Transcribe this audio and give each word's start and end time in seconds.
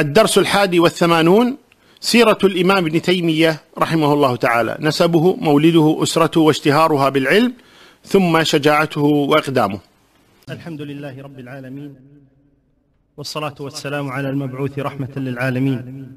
الدرس 0.00 0.38
الحادي 0.38 0.80
والثمانون 0.80 1.56
سيرة 2.00 2.38
الإمام 2.44 2.86
ابن 2.86 3.02
تيمية 3.02 3.60
رحمه 3.78 4.12
الله 4.12 4.36
تعالى. 4.36 4.76
نسبه 4.80 5.36
مولده 5.36 5.98
أسرته 6.02 6.40
واشتهارها 6.40 7.08
بالعلم 7.08 7.52
ثم 8.04 8.42
شجاعته 8.42 9.02
وإقدامه. 9.02 9.80
الحمد 10.50 10.82
لله 10.82 11.22
رب 11.22 11.38
العالمين 11.38 11.94
والصلاة 13.16 13.54
والسلام 13.60 14.08
على 14.08 14.30
المبعوث 14.30 14.78
رحمة 14.78 15.14
للعالمين. 15.16 16.08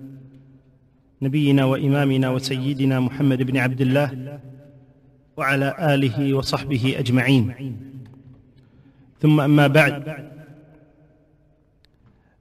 نبينا 1.21 1.65
وإمامنا 1.65 2.29
وسيدنا 2.29 2.99
محمد 2.99 3.41
بن 3.43 3.57
عبد 3.57 3.81
الله 3.81 4.39
وعلى 5.37 5.75
آله 5.79 6.33
وصحبه 6.33 6.95
أجمعين. 6.99 7.45
ثم 9.21 9.41
أما 9.41 9.67
بعد 9.67 10.15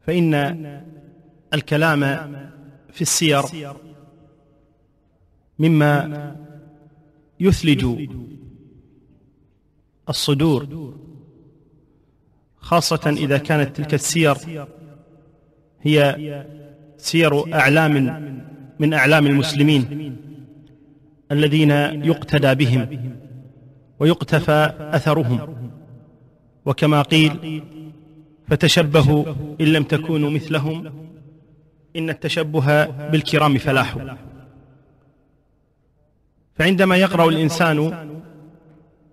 فإن 0.07 0.35
الكلام 1.55 2.01
في 2.93 3.03
السير. 3.03 3.43
مما 5.59 6.37
يثلج 7.41 7.87
الصدور 10.09 10.95
خاصة 12.57 13.15
إذا 13.19 13.39
كانت 13.39 13.77
تلك 13.77 13.95
السير 13.95 14.35
هي 15.83 16.47
سير 16.97 17.55
أعلام 17.55 17.93
من 18.79 18.95
أعلام 18.95 19.27
المسلمين 19.27 20.17
الذين 21.33 21.71
يقتدى 22.11 22.55
بهم 22.55 23.13
ويقتفى 24.01 24.75
أثرهم. 24.93 25.55
وكما 26.67 27.03
قيل 27.03 27.63
فتشبهوا 28.49 29.25
إن 29.61 29.67
لم 29.67 29.83
تكونوا 29.83 30.31
مثلهم 30.31 30.93
إن 31.97 32.11
التشبه 32.11 32.85
بالكرام 32.85 33.59
فلاح. 33.59 33.97
فعندما 36.55 36.97
يقرأ 36.97 37.29
الإنسان 37.29 38.09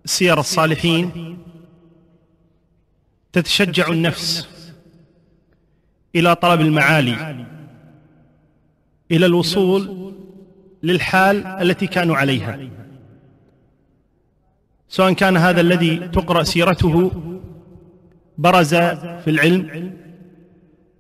سير 0.05 0.39
الصالحين 0.39 1.37
تتشجع 3.33 3.87
النفس 3.87 4.49
إلى 6.15 6.35
طلب 6.35 6.61
المعالي 6.61 7.45
إلى 9.11 9.25
الوصول 9.25 10.13
للحال 10.83 11.45
التي 11.47 11.87
كانوا 11.87 12.15
عليها. 12.15 12.59
سواء 14.89 15.13
كان 15.13 15.37
هذا 15.37 15.61
الذي 15.61 15.97
تقرأ 15.97 16.43
سيرته 16.43 17.11
برز 18.37 18.75
في 18.75 19.27
العلم 19.27 19.97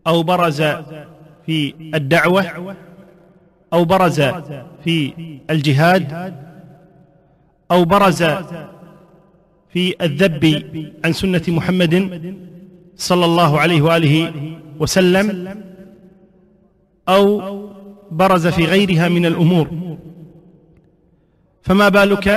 أو 0.07 0.23
برز 0.23 0.61
في 1.49 1.73
الدعوة 1.95 2.75
أو 3.73 3.85
برز 3.85 4.21
في 4.83 5.13
الجهاد 5.49 6.33
أو 7.71 7.85
برز 7.85 8.23
في 9.73 9.95
الذب 10.01 10.45
عن 11.05 11.13
سنة 11.13 11.41
محمد 11.47 11.93
صلى 12.95 13.25
الله 13.25 13.59
عليه 13.59 13.81
وآله 13.81 14.15
وسلم 14.79 15.55
أو 17.09 17.25
برز 18.11 18.47
في 18.47 18.65
غيرها 18.65 19.09
من 19.09 19.25
الأمور. 19.25 19.67
فما 21.61 21.89
بالك 21.89 22.27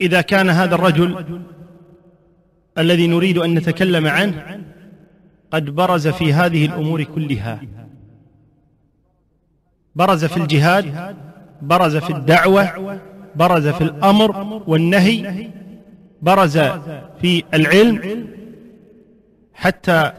إذا 0.00 0.20
كان 0.20 0.50
هذا 0.50 0.74
الرجل 0.74 1.24
الذي 2.78 3.06
نريد 3.06 3.38
أن 3.38 3.54
نتكلم 3.54 4.06
عنه 4.06 4.60
قد 5.50 5.70
برز 5.70 6.08
في 6.08 6.32
هذه 6.32 6.66
الأمور 6.66 7.02
كلها. 7.02 7.60
برز 9.94 10.24
في 10.24 10.36
الجهاد 10.36 11.16
برز 11.62 11.96
في 11.96 12.10
الدعوة 12.10 12.98
برز 13.36 13.68
في 13.68 13.80
الأمر 13.84 14.62
والنهي 14.66 15.48
برز 16.22 16.58
في 17.20 17.44
العلم. 17.54 18.26
حتى 19.54 20.12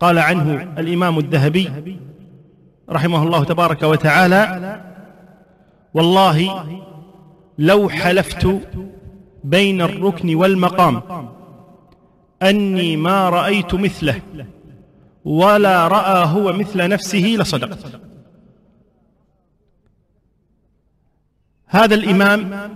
قال 0.00 0.18
عنه 0.18 0.74
الإمام 0.78 1.18
الذهبي 1.18 1.70
رحمه 2.90 3.22
الله 3.22 3.44
تبارك 3.44 3.82
وتعالى 3.82 4.80
والله 5.94 6.64
لو 7.58 7.88
حلفت 7.88 8.60
بين 9.44 9.82
الركن 9.82 10.34
والمقام 10.34 11.02
أني 12.42 12.96
ما 12.96 13.28
رأيت 13.30 13.74
مثله 13.74 14.22
ولا 15.24 15.88
رأى 15.88 16.26
هو 16.26 16.52
مثل 16.52 16.88
نفسه 16.88 17.36
لصدقت 17.38 18.00
هذا 21.66 21.94
الإمام 21.94 22.70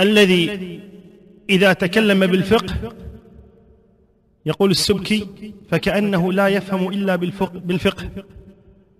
الذي 0.00 0.80
إذا 1.50 1.72
تكلم 1.72 2.26
بالفقه 2.26 2.94
يقول 4.46 4.70
السبكي 4.70 5.52
فكأنه 5.70 6.32
لا 6.32 6.48
يفهم 6.48 6.88
إلا 6.88 7.16
بالفقه 7.54 8.10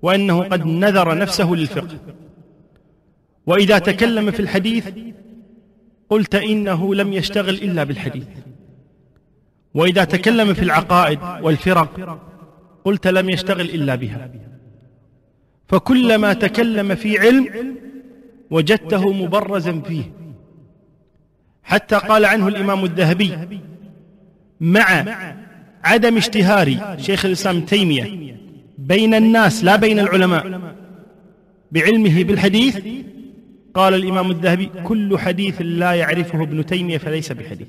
وأنه 0.03 0.43
قد 0.43 0.67
نذر 0.67 1.19
نفسه 1.19 1.51
للفقه. 1.53 1.99
وإذا 3.47 3.79
تكلم 3.79 4.31
في 4.31 4.41
الحديث 4.41 4.89
قلت 6.11 6.35
إنه 6.35 6.95
لم 6.95 7.13
يشتغل 7.13 7.55
إلا 7.55 7.85
بالحديث. 7.85 8.27
وإذا 9.75 10.05
تكلم 10.05 10.55
في 10.55 10.63
العقائد 10.63 11.19
والفرق 11.43 12.21
قلت 12.85 13.07
لم 13.07 13.31
يشتغل 13.31 13.61
إلا 13.61 13.95
بها. 13.95 14.31
فكلما 15.69 16.33
تكلم 16.33 16.95
في 16.95 17.19
علم 17.19 17.77
وجدته 18.51 19.13
مبرزا 19.13 19.81
فيه. 19.81 20.13
حتى 21.63 21.97
قال 21.97 22.25
عنه 22.25 22.49
الإمام 22.49 22.85
الذهبي 22.85 23.39
مع 24.61 25.05
عدم 25.85 26.17
اشتهار 26.17 26.97
شيخ 26.99 27.25
الإسلام 27.25 27.61
تيمية 27.61 28.35
بين 28.79 29.15
الناس 29.15 29.65
لا 29.65 29.77
بين 29.77 29.99
العلماء. 29.99 30.61
بعلمه 31.73 32.25
بالحديث 32.25 32.79
قال 33.75 33.95
الإمام 33.95 34.31
الذهبي 34.31 34.67
كل 34.85 35.19
حديث 35.19 35.57
لا 35.61 35.93
يعرفه 35.93 36.43
ابن 36.43 36.67
تيمية 36.67 36.99
فليس 36.99 37.33
بحديث. 37.33 37.69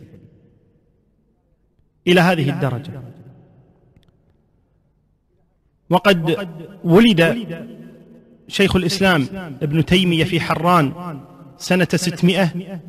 إلى 2.08 2.22
هذه 2.22 2.50
الدرجة. 2.50 3.02
وقد 5.90 6.48
ولد 6.84 7.48
شيخ 8.48 8.76
الإسلام 8.76 9.28
ابن 9.62 9.86
تيمية 9.86 10.24
في 10.24 10.40
حران 10.40 11.20
سنة 11.58 11.88
ستمائة 11.96 12.80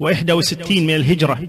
وإحدى 0.00 0.32
وستين 0.32 0.86
من 0.86 0.94
الهجرة. 0.94 1.48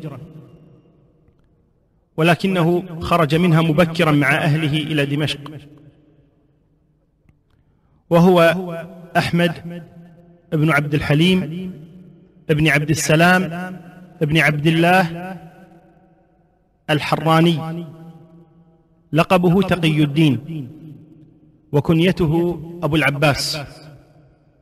ولكنه 2.17 2.99
خرج 2.99 3.35
منها 3.35 3.61
مبكرا 3.61 4.11
مع 4.11 4.35
أهله 4.37 4.77
إلى 4.77 5.05
دمشق. 5.05 5.51
وهو 8.09 8.39
أحمد 9.17 9.83
ابن 10.53 10.71
عبد 10.71 10.93
الحليم 10.93 11.71
ابن 12.49 12.67
عبد 12.67 12.89
السلام 12.89 13.43
ابن 14.21 14.37
عبد 14.37 14.67
الله 14.67 15.37
الحراني. 16.89 17.85
لقبه 19.13 19.61
تقي 19.61 20.03
الدين. 20.03 20.69
وكنيته 21.71 22.59
أبو 22.83 22.95
العباس. 22.95 23.57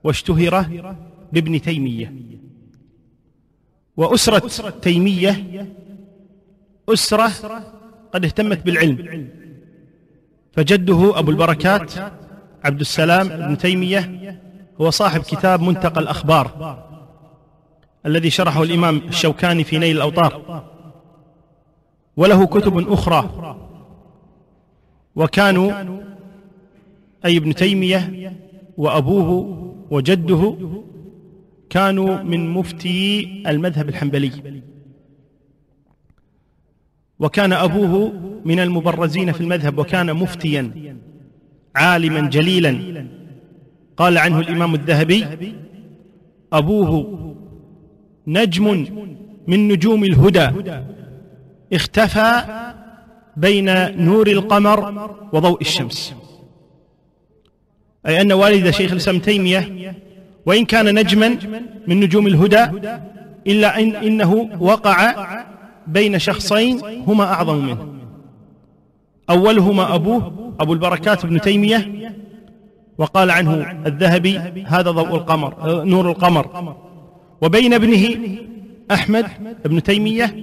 واشتهر 0.04 0.86
بابن 1.34 1.62
تيمية. 1.62 2.14
وأسرة 3.98 4.70
تيمية. 4.82 5.66
أسرة 6.90 7.32
قد 8.14 8.26
اهتمت 8.26 8.66
بالعلم. 8.66 9.30
فجده 10.54 11.20
أبو 11.20 11.32
البركات 11.32 11.94
عبد 12.64 12.80
السلام 12.80 13.28
بن 13.28 13.58
تيمية 13.58 14.40
هو 14.82 14.90
صاحب 14.90 15.22
كتاب 15.22 15.62
منتقى 15.62 16.00
الأخبار 16.02 16.78
الذي 18.06 18.30
شرحه 18.30 18.64
الإمام 18.64 18.98
الشوكاني 18.98 19.64
في 19.64 19.78
نيل 19.78 19.96
الأوطار. 19.96 20.64
وله 22.18 22.46
كتب 22.46 22.92
أخرى. 22.92 23.58
وكانوا 25.16 25.72
أي 27.26 27.38
ابن 27.38 27.56
تيمية 27.56 28.34
وأبوه 28.78 29.58
وجده 29.92 30.56
كانوا 31.70 32.22
من 32.22 32.50
مفتي 32.50 33.28
المذهب 33.48 33.90
الحنبلي. 33.90 34.62
وكان 37.20 37.54
أبوه 37.54 38.14
من 38.46 38.60
المبرزين 38.60 39.32
في 39.32 39.42
المذهب 39.42 39.78
وكان 39.78 40.14
مفتيا 40.14 40.96
عالما 41.76 42.30
جليلا. 42.30 43.06
قال 43.98 44.18
عنه 44.18 44.40
الإمام 44.40 44.76
الذهبي 44.76 45.26
أبوه 46.54 47.36
نجم 48.28 48.86
من 49.48 49.68
نجوم 49.68 50.04
الهدى. 50.04 50.50
اختفى 51.74 52.42
بين 53.38 53.66
نور 54.06 54.28
القمر 54.28 55.10
وضوء 55.34 55.62
الشمس. 55.62 56.14
أي 58.08 58.22
أن 58.22 58.32
والد 58.32 58.70
شيخ 58.70 58.92
الإسلام 58.92 59.20
تيمية 59.20 59.96
وإن 60.46 60.66
كان 60.66 61.00
نجما 61.00 61.38
من 61.88 62.00
نجوم 62.00 62.28
الهدى 62.28 62.64
إلا 63.48 63.80
إن 63.80 63.96
إنه 63.96 64.50
وقع 64.60 65.28
بين 65.88 66.20
شخصين 66.20 66.82
هما 67.08 67.24
أعظم 67.24 67.66
منه. 67.66 67.94
أولهما 69.30 69.96
أبوه 69.96 70.54
أبو 70.60 70.74
البركات 70.74 71.26
ابن 71.26 71.42
تيمية 71.42 72.12
وقال 72.98 73.32
عنه 73.32 73.72
الذهبي 73.86 74.38
هذا 74.66 74.92
ضوء 74.92 75.16
القمر 75.16 75.84
نور 75.84 76.10
القمر. 76.10 76.76
وبين 77.42 77.74
ابنه 77.74 78.18
أحمد 78.92 79.26
ابن 79.66 79.84
تيمية 79.84 80.36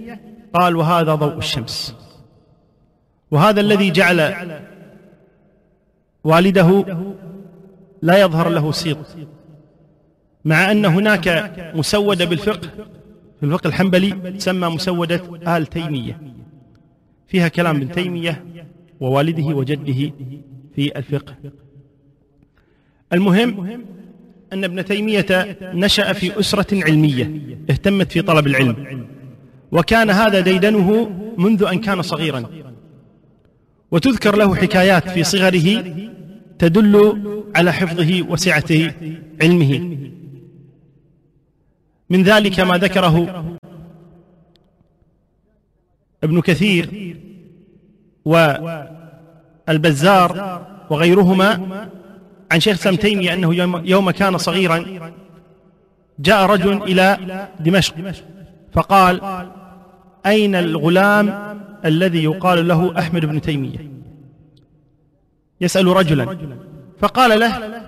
قال 0.54 0.76
وهذا 0.76 1.14
ضوء 1.14 1.38
الشمس. 1.38 1.96
وهذا 3.30 3.60
الذي 3.60 3.90
جعل 3.90 4.48
والده 6.24 6.84
لا 8.02 8.20
يظهر 8.20 8.48
له 8.48 8.72
سيط. 8.72 8.98
مع 10.44 10.70
أن 10.70 10.84
هناك 10.84 11.54
مسودة 11.74 12.24
بالفقه 12.24 12.68
في 13.40 13.46
الفقه 13.46 13.68
الحنبلي 13.68 14.32
تسمى 14.32 14.68
مسودة 14.68 15.22
آل 15.56 15.66
تيمية. 15.66 16.20
فيها 17.28 17.48
كلام 17.48 17.76
ابن 17.76 17.92
تيمية 17.92 18.44
ووالده 19.00 19.44
وجده 19.44 20.12
في 20.74 20.98
الفقه. 20.98 21.34
المهم 23.12 23.80
أن 24.52 24.64
ابن 24.64 24.84
تيمية 24.84 25.26
نشأ 25.62 26.12
في 26.12 26.40
أسرة 26.40 26.84
علمية 26.84 27.40
اهتمت 27.70 28.12
في 28.12 28.22
طلب 28.22 28.46
العلم. 28.46 29.06
وكان 29.72 30.10
هذا 30.10 30.40
ديدنه 30.40 31.10
منذ 31.38 31.64
أن 31.64 31.78
كان 31.78 32.02
صغيرا. 32.02 32.44
وتذكر 33.90 34.36
له 34.36 34.54
حكايات 34.54 35.08
في 35.08 35.24
صغره 35.24 35.84
تدل 36.58 37.22
على 37.56 37.72
حفظه 37.72 38.22
وسعة 38.28 38.92
علمه. 39.42 39.96
من 42.10 42.22
ذلك 42.22 42.60
ما 42.60 42.78
ذكره 42.78 43.44
ابن 46.24 46.40
كثير 46.40 47.16
والبزار 49.68 50.62
وغيرهما 50.90 51.50
عن 52.52 52.60
شيخ 52.60 52.76
سام 52.76 52.94
تيمية 52.96 53.34
أنه 53.34 53.54
يوم 53.84 54.10
كان 54.10 54.38
صغيرا 54.38 54.84
جاء 56.18 56.46
رجل 56.46 56.82
إلى 56.82 57.48
دمشق. 57.60 57.94
فقال 58.78 59.20
أين 60.26 60.54
الغلام 60.54 61.56
الذي 61.84 62.24
يقال 62.24 62.68
له 62.68 62.98
أحمد 62.98 63.24
بن 63.24 63.40
تيمية؟ 63.40 63.90
يسأل 65.60 65.86
رجلا. 65.86 66.38
فقال 66.98 67.40
له 67.40 67.80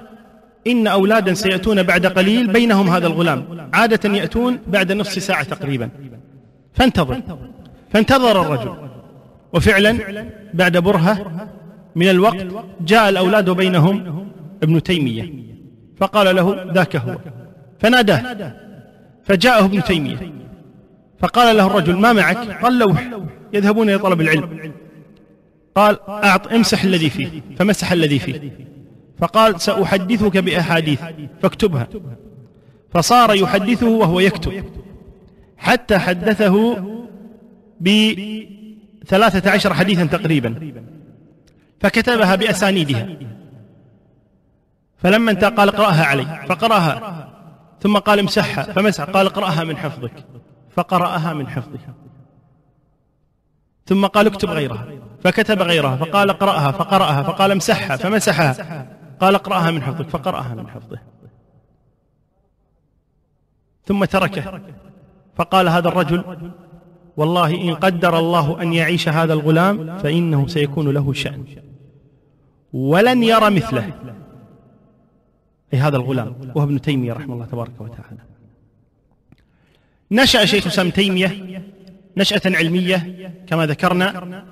إن 0.67 0.87
أولادا 0.87 1.35
سيأتون 1.35 1.83
بعد 1.83 2.07
قليل 2.07 2.53
بينهم 2.53 2.89
هذا 2.89 3.07
الغلام. 3.07 3.69
عادة 3.73 4.17
يأتون 4.17 4.59
بعد 4.67 4.93
نصف 4.93 5.23
ساعة 5.23 5.43
تقريبا. 5.43 5.91
فانتظر. 6.73 7.21
فانتظر 7.91 8.41
الرجل. 8.41 8.75
وفعلا 9.53 9.99
بعد 10.55 10.77
برهة 10.77 11.49
من 11.97 12.11
الوقت 12.11 12.47
جاء 12.81 13.09
الأولاد 13.09 13.51
بينهم 13.51 14.27
ابن 14.63 14.83
تيمية. 14.83 15.33
فقال 15.97 16.37
له 16.37 16.73
ذاك 16.73 16.97
هو. 16.97 17.17
فناداه. 17.79 18.53
فجاءه 19.25 19.65
ابن 19.65 19.83
تيمية. 19.83 20.41
فقال 21.21 21.57
له 21.57 21.67
الرجل 21.67 21.97
ما 21.97 22.13
معك؟ 22.13 22.65
قال 22.65 22.79
لوح. 22.79 23.11
يذهبون 23.53 23.89
إلى 23.89 23.99
طلب 23.99 24.21
العلم. 24.21 24.73
قال 25.75 25.99
أعط 26.09 26.53
امسح 26.53 26.85
الذي 26.85 27.11
فيه. 27.11 27.43
فمسح 27.59 27.93
الذي 27.93 28.19
فيه. 28.19 28.53
فقال 29.19 29.61
سأحدثك 29.61 30.37
بأحاديث. 30.37 31.01
فاكتبها. 31.43 31.89
فصار 32.91 33.35
يحدثه 33.35 33.89
وهو 33.89 34.21
يكتب. 34.21 34.65
حتى 35.59 35.99
حدثه 35.99 36.77
بثلاثة 37.81 39.51
عشر 39.51 39.75
حديثا 39.75 40.05
تقريبا. 40.05 40.73
فكتبها 41.81 42.35
بأسانيدها. 42.35 43.09
فلما 44.99 45.31
انتهى 45.31 45.51
قال 45.51 45.69
اقرأها 45.69 46.05
علي. 46.05 46.47
فقرأها. 46.49 47.29
ثم 47.83 47.99
قال 47.99 48.19
امسحها. 48.19 48.63
فمسح. 48.63 49.05
قال 49.05 49.27
اقرأها 49.27 49.65
من 49.65 49.77
حفظك. 49.77 50.13
فقرأها 50.71 51.33
من 51.33 51.49
حفظه 51.49 51.79
ثم 53.87 54.07
قال 54.07 54.27
اكتب 54.27 54.49
غيرها. 54.49 54.87
فكتب 55.21 55.63
غيرها 55.63 55.97
فقال 55.97 56.31
اقرأها 56.31 56.71
فقرأها 56.71 57.23
فقال 57.23 57.51
امسحها 57.51 57.97
فمسحها. 57.97 58.87
قال 59.21 59.35
اقرأها 59.35 59.71
من 59.71 59.83
حفظك 59.83 60.09
فقرأها 60.09 60.55
من 60.55 60.69
حفظه. 60.69 60.99
ثم 63.85 64.05
تركه 64.05 64.61
فقال 65.37 65.69
هذا 65.69 65.89
الرجل 65.89 66.25
والله 67.17 67.55
إن 67.55 67.75
قدر 67.75 68.19
الله 68.19 68.63
أن 68.63 68.73
يعيش 68.73 69.09
هذا 69.09 69.33
الغلام 69.33 69.99
فإنه 69.99 70.47
سيكون 70.47 70.89
له 70.89 71.13
شأن. 71.13 71.45
ولن 72.73 73.23
يرى 73.23 73.51
مثله. 73.51 73.93
أي 75.75 75.79
هذا 75.79 75.97
الغلام 75.97 76.53
وهو 76.55 76.65
ابن 76.65 76.81
تيمية 76.81 77.13
رحمه 77.13 77.35
الله 77.35 77.47
تبارك 77.47 77.81
وتعالى. 77.81 78.30
نشأ 80.13 80.45
شيخ 80.45 80.67
الإسلام 80.67 80.91
تيمية 80.91 81.63
نشأة 82.17 82.43
علمية 82.47 83.31
كما 83.47 83.67
ذكرنا 83.67 84.45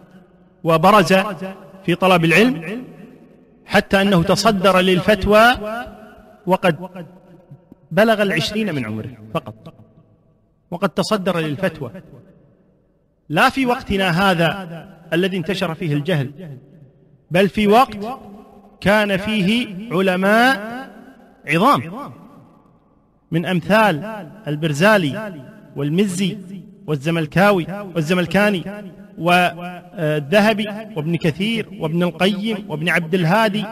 وبرز 0.64 1.12
في 1.86 1.94
طلب 1.94 2.24
العلم 2.24 2.84
حتى 3.66 4.02
أنه 4.02 4.22
تصدر 4.22 4.78
للفتوى 4.78 5.54
وقد 6.46 6.76
بلغ 7.90 8.22
العشرين 8.22 8.74
من 8.74 8.86
عمره 8.86 9.10
فقط. 9.34 9.74
وقد 10.70 10.88
تصدر 10.88 11.38
للفتوى. 11.38 11.90
لا 13.28 13.48
في 13.48 13.66
وقتنا 13.66 14.30
هذا 14.30 14.88
الذي 15.12 15.36
انتشر 15.36 15.74
فيه 15.74 15.92
الجهل 15.92 16.58
بل 17.30 17.48
في 17.48 17.66
وقت 17.66 17.98
كان 18.80 19.16
فيه 19.16 19.68
علماء 19.92 20.88
عظام. 21.46 22.12
من 23.30 23.46
أمثال 23.46 24.26
البرزالي 24.46 25.32
والمزي 25.76 26.38
والزملكاوي 26.86 27.66
والزملكاني 27.94 28.62
والذهبي 29.18 30.68
وابن 30.96 31.16
كثير 31.16 31.68
وابن 31.80 32.02
القيم 32.02 32.64
وابن 32.68 32.88
عبد 32.88 33.14
الهادي 33.14 33.64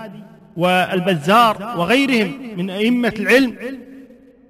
والبزار 0.57 1.75
وغيرهم 1.79 2.33
من 2.57 2.71
أئمة 2.71 3.13
العلم. 3.19 3.57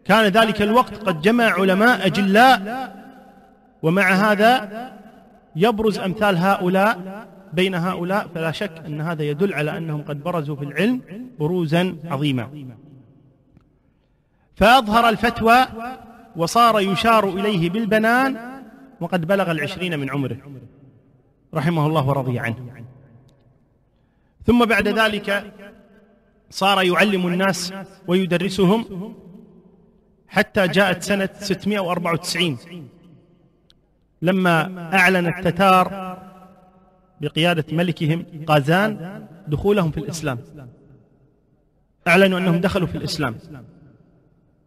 كان 0.05 0.25
ذلك 0.25 0.63
الوقت 0.63 0.95
قد 0.95 1.21
جمع 1.21 1.45
علماء 1.45 2.07
أجلاء 2.07 2.93
ومع 3.83 4.13
هذا 4.13 4.69
يبرز 5.57 5.99
أمثال 5.99 6.37
هؤلاء 6.37 7.27
بين 7.53 7.75
هؤلاء. 7.75 8.27
فلا 8.35 8.51
شك 8.51 8.71
أن 8.87 9.01
هذا 9.01 9.23
يدل 9.23 9.55
على 9.55 9.79
أنهم 9.79 10.03
قد 10.03 10.23
برزوا 10.23 10.57
في 10.57 10.65
العلم 10.65 11.01
بروزا 11.39 11.97
عظيما. 12.05 12.49
فأظهر 14.57 15.09
الفتوى 15.09 15.67
وصار 16.37 16.81
يشار 16.81 17.29
إليه 17.29 17.71
بالبنان 17.71 18.63
وقد 19.01 19.27
بلغ 19.27 19.51
العشرين 19.51 19.99
من 19.99 20.11
عمره. 20.11 20.37
رحمه 21.55 21.87
الله 21.87 22.09
ورضي 22.09 22.39
عنه. 22.39 22.85
ثم 24.47 24.65
بعد 24.65 24.89
ذلك 24.89 25.53
صار 26.51 26.83
يعلم 26.83 27.27
الناس 27.27 27.73
ويدرسهم 28.07 29.15
حتى 30.29 30.69
جاءت 30.69 31.03
سنة 31.03 31.29
694 31.41 32.59
لما 34.23 34.89
أعلن 34.95 35.27
التتار 35.27 36.17
بقيادة 37.21 37.65
ملكهم 37.73 38.27
قازان 38.47 39.27
دخولهم 39.49 39.91
في 39.91 39.99
الإسلام. 39.99 40.39
أعلنوا 42.09 42.39
أنهم 42.39 42.61
دخلوا 42.61 42.87
في 42.87 42.99
الإسلام. 42.99 43.39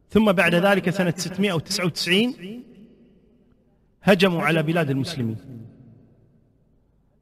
ثم 0.10 0.32
بعد 0.32 0.56
ذلك 0.56 0.90
سنة 0.90 1.14
699 1.18 2.64
هجموا 4.04 4.42
على 4.42 4.64
بلاد 4.64 4.90
المسلمين. 4.90 5.38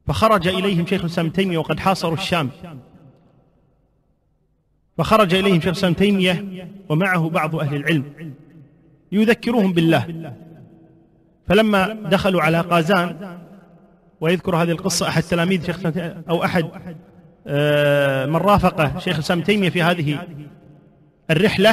فخرج 0.06 0.48
إليهم 0.48 0.86
شيخ 0.86 1.00
الإسلام 1.00 1.30
تيمية 1.30 1.58
وقد 1.58 1.80
حاصروا 1.80 2.14
الشام. 2.14 2.50
فخرج 4.98 5.34
إليهم 5.34 5.60
شيخ 5.60 5.66
الإسلام 5.66 5.92
تيمية 5.92 6.68
ومعه 6.88 7.28
بعض 7.28 7.56
أهل 7.56 7.76
العلم 7.76 8.34
يذكرهم 9.12 9.72
بالله. 9.72 10.34
فلما 11.46 11.92
دخلوا 11.92 12.42
على 12.42 12.60
قازان 12.60 13.38
ويذكر 14.20 14.56
هذه 14.56 14.70
القصة 14.70 15.08
أحد 15.08 15.22
تلاميذ 15.22 15.66
شيخ 15.66 15.80
أو 16.28 16.44
أحد 16.44 16.68
آه، 17.46 18.26
من 18.26 18.36
رافقه 18.36 18.98
شيخ 18.98 19.14
الإسلام 19.14 19.40
تيمية 19.42 19.70
في 19.70 19.82
هذه 19.82 20.18
الرحلة 21.30 21.72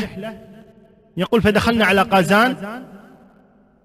يقول 1.17 1.41
فدخلنا 1.41 1.85
على 1.85 2.01
قازان 2.01 2.83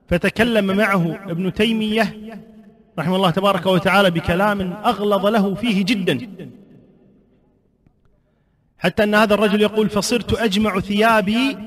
فتكلم 0.09 0.77
معه 0.77 1.31
ابن 1.31 1.53
تيمية 1.53 2.17
رحمه 2.99 3.17
الله 3.17 3.31
تبارك 3.31 3.67
وتعالى 3.67 4.11
بكلام 4.11 4.73
أغلظ 4.73 5.27
له 5.27 5.55
فيه 5.55 5.85
جدا. 5.85 6.31
حتى 8.79 9.05
أن 9.05 9.15
هذا 9.15 9.35
الرجل 9.35 9.61
يقول 9.63 9.89
فصرت 9.89 10.35
أجمع 10.35 10.81
ثيابي 10.81 11.59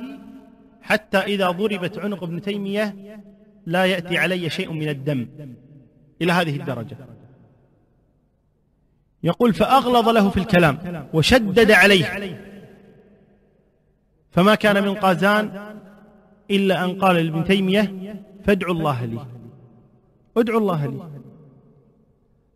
حتى 0.82 1.17
إذا 1.17 1.51
ضربت 1.51 1.98
عنق 1.98 2.24
ابن 2.24 2.41
تيمية 2.41 2.96
لا 3.65 3.86
يأتي 3.86 4.17
علي 4.17 4.50
شيء 4.50 4.72
من 4.72 4.89
الدم 4.89 5.27
إلى 6.22 6.32
هذه 6.32 6.55
الدرجة. 6.55 6.98
يقول 9.24 9.53
فأغلظ 9.53 10.10
له 10.10 10.29
في 10.29 10.38
الكلام 10.38 11.08
وشدد 11.13 11.72
عليه. 11.72 12.05
فما 14.34 14.56
كان 14.56 14.84
من 14.84 14.94
قازان 14.94 15.52
إلا 16.52 16.86
أن 16.86 17.00
قال 17.00 17.16
لابن 17.16 17.44
تيمية 17.44 18.16
فادعوا 18.46 18.74
الله 18.74 19.06
لي. 19.06 19.20
ادعوا 20.38 20.60
الله 20.60 20.86
لي. 20.86 21.00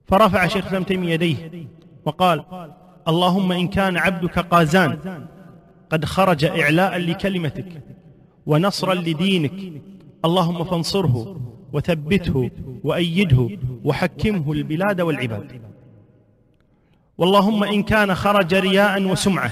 فرفع 0.07 0.47
شيخ 0.47 0.73
ابن 0.73 0.85
تيمية 0.85 1.13
يديه 1.13 1.67
وقال 2.05 2.43
اللهم 3.07 3.51
إن 3.51 3.67
كان 3.67 3.97
عبدك 3.97 4.39
قازان 4.39 5.25
قد 5.89 6.05
خرج 6.05 6.45
إعلاء 6.45 6.97
لكلمتك 6.97 7.81
ونصرا 8.45 8.93
لدينك. 8.93 9.81
اللهم 10.25 10.63
فانصره 10.63 11.41
وثبته 11.73 12.51
وأيده 12.83 13.49
وحكمه 13.83 14.51
البلاد 14.51 15.01
والعباد. 15.01 15.61
واللهم 17.17 17.63
إن 17.63 17.83
كان 17.83 18.15
خرج 18.15 18.55
رياء 18.55 19.03
وسمعة 19.03 19.51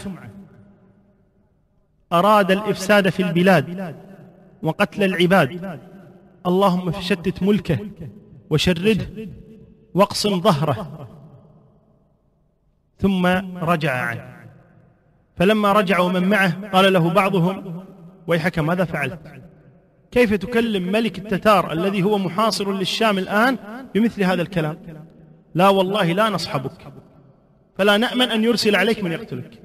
أراد 2.14 2.52
الإفساد 2.52 3.10
في 3.10 3.24
البلاد 3.24 3.96
وقتل 4.64 5.04
العباد. 5.04 5.80
اللهم 6.46 6.92
فشتت 6.92 7.44
ملكه 7.44 7.80
وشرده 8.50 9.08
واقصم 9.94 10.42
ظهره. 10.42 11.08
ثم 13.00 13.26
رجع 13.62 13.92
عنه. 13.92 14.36
فلما 15.38 15.72
رجع 15.72 16.00
ومن 16.00 16.30
معه 16.30 16.70
قال 16.70 16.94
له 16.94 17.10
بعضهم 17.10 17.84
ويحك 18.28 18.60
ماذا 18.60 18.86
فعلت؟ 18.86 19.20
كيف 20.12 20.34
تكلم 20.34 20.92
ملك 20.92 21.18
التتار 21.18 21.72
الذي 21.72 22.04
هو 22.04 22.18
محاصر 22.18 22.72
للشام 22.74 23.18
الآن 23.18 23.58
بمثل 23.96 24.24
هذا 24.24 24.42
الكلام؟ 24.42 24.78
لا 25.56 25.70
والله 25.70 26.12
لا 26.12 26.30
نصحبك. 26.30 26.94
فلا 27.78 27.98
نأمن 27.98 28.32
أن 28.32 28.44
يرسل 28.44 28.76
عليك 28.76 29.04
من 29.04 29.12
يقتلك. 29.12 29.62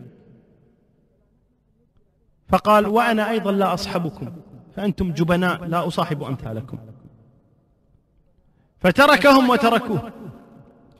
فقال 2.51 2.87
وأنا 2.87 3.31
أيضا 3.31 3.53
لا 3.53 3.75
أصحبكم 3.75 4.33
فأنتم 4.77 5.13
جبناء 5.13 5.65
لا 5.65 5.87
أصاحب 5.87 6.23
أمثالكم. 6.23 6.79
فتركهم 8.81 9.51
وتركوه. 9.51 10.13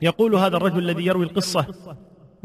يقول 0.01 0.35
هذا 0.35 0.57
الرجل 0.57 0.79
الذي 0.79 1.05
يروي 1.05 1.25
القصة 1.25 1.65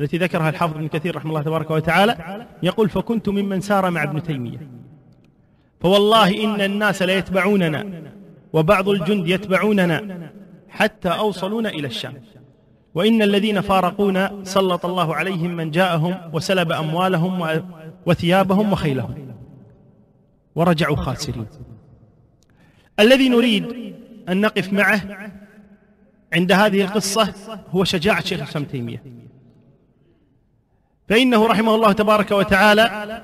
التي 0.00 0.18
ذكرها 0.18 0.48
الحافظ 0.48 0.74
ابن 0.74 0.88
كثير 0.88 1.16
رحمه 1.16 1.30
الله 1.30 1.42
تبارك 1.42 1.70
وتعالى 1.70 2.46
يقول 2.62 2.88
فكنت 2.88 3.28
ممن 3.28 3.60
سار 3.60 3.90
مع 3.90 4.02
ابن 4.02 4.22
تيمية. 4.22 4.70
فوالله 5.80 6.44
إن 6.44 6.60
الناس 6.60 7.02
ليتبعوننا 7.02 8.02
وبعض 8.52 8.88
الجند 8.88 9.28
يتبعوننا 9.28 10.30
حتى 10.68 11.08
أوصلونا 11.08 11.68
إلى 11.68 11.86
الشام. 11.86 12.14
وإن 12.94 13.22
الذين 13.22 13.60
فارقونا 13.60 14.40
سلط 14.42 14.86
الله 14.86 15.14
عليهم 15.14 15.56
من 15.56 15.70
جاءهم 15.70 16.14
وسلب 16.32 16.72
أموالهم 16.72 17.40
وثيابهم 18.06 18.72
وخيلهم. 18.72 19.36
ورجعوا 20.54 20.96
خاسرين. 20.96 21.46
الذي 23.00 23.28
نريد 23.28 23.94
أن 24.28 24.40
نقف 24.40 24.72
معه 24.72 25.30
عند 26.32 26.52
هذه 26.52 26.82
القصة 26.82 27.34
هو 27.70 27.84
شجاعة 27.84 28.20
شيخ 28.20 28.40
الإسلام 28.40 28.64
تيمية. 28.64 29.02
فإنه 31.08 31.46
رحمه 31.46 31.74
الله 31.74 31.92
تبارك 31.92 32.30
وتعالى 32.30 33.22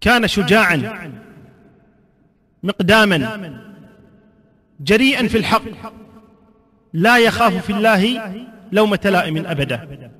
كان 0.00 0.28
شجاعا 0.28 1.10
مقداما 2.62 3.50
جريئا 4.80 5.28
في 5.28 5.38
الحق 5.38 5.62
لا 6.92 7.18
يخاف 7.18 7.66
في 7.66 7.72
الله 7.72 8.34
لومة 8.72 9.00
لائم 9.04 9.46
أبدا. 9.46 10.10